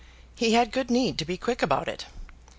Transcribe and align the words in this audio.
He 0.33 0.53
had 0.53 0.71
good 0.71 0.89
need 0.89 1.19
to 1.19 1.25
be 1.25 1.37
quick 1.37 1.61
about 1.61 1.87
it. 1.87 2.07